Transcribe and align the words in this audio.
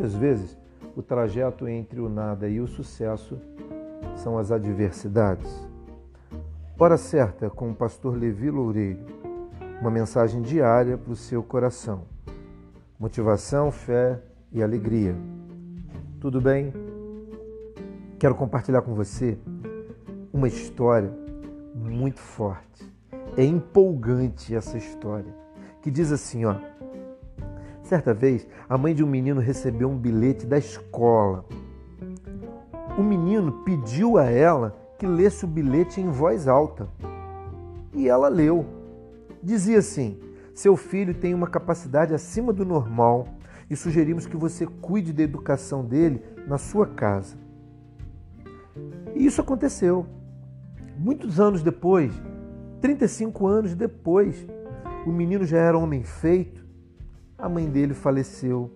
Muitas 0.00 0.16
vezes, 0.16 0.58
o 0.96 1.02
trajeto 1.02 1.68
entre 1.68 2.00
o 2.00 2.08
nada 2.08 2.48
e 2.48 2.58
o 2.58 2.66
sucesso 2.66 3.38
são 4.16 4.38
as 4.38 4.50
adversidades. 4.50 5.68
Hora 6.78 6.96
certa 6.96 7.50
com 7.50 7.70
o 7.70 7.74
pastor 7.74 8.16
Levi 8.16 8.50
Loureiro. 8.50 9.04
Uma 9.78 9.90
mensagem 9.90 10.40
diária 10.40 10.96
para 10.96 11.12
o 11.12 11.16
seu 11.16 11.42
coração. 11.42 12.04
Motivação, 12.98 13.70
fé 13.70 14.18
e 14.50 14.62
alegria. 14.62 15.14
Tudo 16.18 16.40
bem? 16.40 16.72
Quero 18.18 18.34
compartilhar 18.34 18.80
com 18.80 18.94
você 18.94 19.36
uma 20.32 20.48
história 20.48 21.12
muito 21.74 22.20
forte. 22.20 22.90
É 23.36 23.44
empolgante 23.44 24.54
essa 24.54 24.78
história, 24.78 25.34
que 25.82 25.90
diz 25.90 26.10
assim, 26.10 26.46
ó: 26.46 26.54
Certa 27.90 28.14
vez, 28.14 28.46
a 28.68 28.78
mãe 28.78 28.94
de 28.94 29.02
um 29.02 29.06
menino 29.08 29.40
recebeu 29.40 29.90
um 29.90 29.98
bilhete 29.98 30.46
da 30.46 30.56
escola. 30.56 31.44
O 32.96 33.02
menino 33.02 33.64
pediu 33.64 34.16
a 34.16 34.26
ela 34.26 34.78
que 34.96 35.04
lesse 35.04 35.44
o 35.44 35.48
bilhete 35.48 36.00
em 36.00 36.08
voz 36.08 36.46
alta. 36.46 36.88
E 37.92 38.08
ela 38.08 38.28
leu. 38.28 38.64
Dizia 39.42 39.80
assim: 39.80 40.20
Seu 40.54 40.76
filho 40.76 41.14
tem 41.14 41.34
uma 41.34 41.48
capacidade 41.48 42.14
acima 42.14 42.52
do 42.52 42.64
normal 42.64 43.26
e 43.68 43.74
sugerimos 43.74 44.24
que 44.24 44.36
você 44.36 44.68
cuide 44.68 45.12
da 45.12 45.24
educação 45.24 45.84
dele 45.84 46.22
na 46.46 46.58
sua 46.58 46.86
casa. 46.86 47.36
E 49.16 49.26
isso 49.26 49.40
aconteceu. 49.40 50.06
Muitos 50.96 51.40
anos 51.40 51.60
depois, 51.60 52.12
35 52.80 53.48
anos 53.48 53.74
depois, 53.74 54.46
o 55.04 55.10
menino 55.10 55.44
já 55.44 55.58
era 55.58 55.76
homem 55.76 56.04
feito, 56.04 56.69
a 57.40 57.48
mãe 57.48 57.68
dele 57.68 57.94
faleceu. 57.94 58.70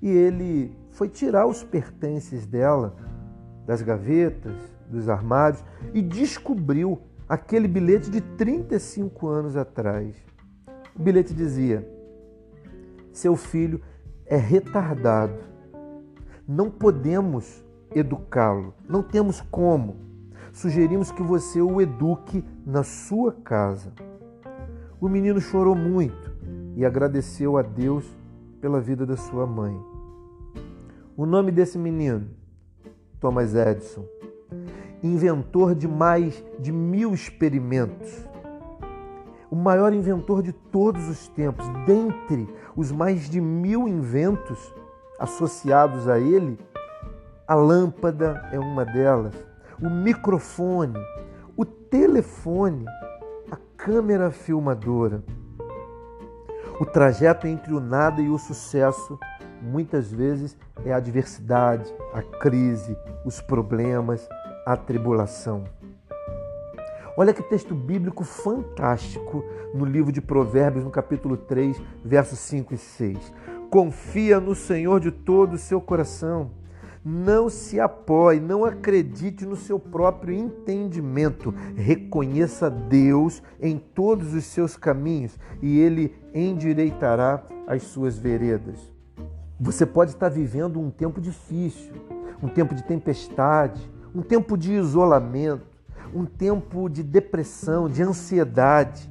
E 0.00 0.08
ele 0.08 0.76
foi 0.90 1.08
tirar 1.08 1.46
os 1.46 1.62
pertences 1.62 2.46
dela 2.46 2.96
das 3.66 3.82
gavetas, 3.82 4.54
dos 4.88 5.08
armários 5.08 5.62
e 5.92 6.00
descobriu 6.00 7.00
aquele 7.28 7.66
bilhete 7.66 8.10
de 8.10 8.20
35 8.20 9.28
anos 9.28 9.56
atrás. 9.56 10.14
O 10.94 11.02
bilhete 11.02 11.34
dizia: 11.34 11.86
Seu 13.12 13.36
filho 13.36 13.80
é 14.24 14.36
retardado. 14.36 15.38
Não 16.46 16.70
podemos 16.70 17.64
educá-lo, 17.92 18.72
não 18.88 19.02
temos 19.02 19.40
como. 19.40 19.96
Sugerimos 20.52 21.10
que 21.10 21.22
você 21.22 21.60
o 21.60 21.80
eduque 21.80 22.44
na 22.64 22.82
sua 22.82 23.32
casa. 23.32 23.92
O 25.00 25.08
menino 25.08 25.40
chorou 25.40 25.74
muito 25.74 26.35
e 26.76 26.84
agradeceu 26.84 27.56
a 27.56 27.62
Deus 27.62 28.04
pela 28.60 28.80
vida 28.80 29.06
da 29.06 29.16
sua 29.16 29.46
mãe. 29.46 29.74
O 31.16 31.24
nome 31.24 31.50
desse 31.50 31.78
menino, 31.78 32.28
Thomas 33.18 33.54
Edison, 33.54 34.04
inventor 35.02 35.74
de 35.74 35.88
mais 35.88 36.44
de 36.60 36.70
mil 36.70 37.14
experimentos, 37.14 38.28
o 39.50 39.56
maior 39.56 39.94
inventor 39.94 40.42
de 40.42 40.52
todos 40.52 41.08
os 41.08 41.28
tempos, 41.28 41.66
dentre 41.86 42.46
os 42.76 42.92
mais 42.92 43.30
de 43.30 43.40
mil 43.40 43.88
inventos 43.88 44.74
associados 45.18 46.06
a 46.06 46.18
ele, 46.18 46.58
a 47.48 47.54
lâmpada 47.54 48.46
é 48.52 48.58
uma 48.58 48.84
delas, 48.84 49.34
o 49.80 49.88
microfone, 49.88 50.98
o 51.56 51.64
telefone, 51.64 52.84
a 53.50 53.56
câmera 53.78 54.30
filmadora. 54.30 55.22
O 56.78 56.84
trajeto 56.84 57.46
entre 57.46 57.72
o 57.72 57.80
nada 57.80 58.20
e 58.20 58.28
o 58.28 58.36
sucesso 58.36 59.18
muitas 59.62 60.12
vezes 60.12 60.54
é 60.84 60.92
a 60.92 60.98
adversidade, 60.98 61.90
a 62.12 62.20
crise, 62.20 62.94
os 63.24 63.40
problemas, 63.40 64.28
a 64.66 64.76
tribulação. 64.76 65.64
Olha 67.16 67.32
que 67.32 67.42
texto 67.42 67.74
bíblico 67.74 68.24
fantástico 68.24 69.42
no 69.72 69.86
livro 69.86 70.12
de 70.12 70.20
Provérbios, 70.20 70.84
no 70.84 70.90
capítulo 70.90 71.38
3, 71.38 71.80
versos 72.04 72.38
5 72.40 72.74
e 72.74 72.76
6. 72.76 73.32
Confia 73.70 74.38
no 74.38 74.54
Senhor 74.54 75.00
de 75.00 75.10
todo 75.10 75.54
o 75.54 75.58
seu 75.58 75.80
coração 75.80 76.50
não 77.08 77.48
se 77.48 77.78
apoie, 77.78 78.40
não 78.40 78.64
acredite 78.64 79.46
no 79.46 79.54
seu 79.54 79.78
próprio 79.78 80.34
entendimento. 80.34 81.54
Reconheça 81.76 82.68
Deus 82.68 83.40
em 83.60 83.78
todos 83.78 84.34
os 84.34 84.42
seus 84.42 84.76
caminhos 84.76 85.38
e 85.62 85.78
Ele 85.78 86.12
endireitará 86.34 87.44
as 87.64 87.84
suas 87.84 88.18
veredas. 88.18 88.92
Você 89.60 89.86
pode 89.86 90.10
estar 90.10 90.28
vivendo 90.28 90.80
um 90.80 90.90
tempo 90.90 91.20
difícil, 91.20 91.94
um 92.42 92.48
tempo 92.48 92.74
de 92.74 92.82
tempestade, 92.82 93.88
um 94.12 94.20
tempo 94.20 94.58
de 94.58 94.72
isolamento, 94.72 95.64
um 96.12 96.24
tempo 96.24 96.88
de 96.88 97.04
depressão, 97.04 97.88
de 97.88 98.02
ansiedade. 98.02 99.08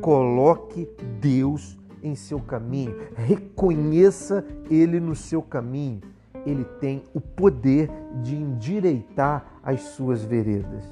Coloque 0.00 0.88
Deus 1.20 1.76
em 2.04 2.14
seu 2.14 2.38
caminho, 2.38 2.94
reconheça 3.16 4.44
Ele 4.70 5.00
no 5.00 5.16
seu 5.16 5.42
caminho 5.42 6.12
ele 6.44 6.64
tem 6.80 7.04
o 7.14 7.20
poder 7.20 7.90
de 8.22 8.34
endireitar 8.34 9.44
as 9.62 9.80
suas 9.80 10.22
veredas. 10.22 10.84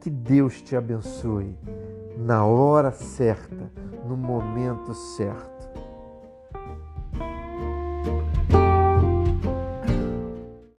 Que 0.00 0.08
Deus 0.08 0.62
te 0.62 0.74
abençoe 0.76 1.56
na 2.16 2.44
hora 2.44 2.90
certa, 2.90 3.70
no 4.06 4.16
momento 4.16 4.94
certo. 4.94 5.59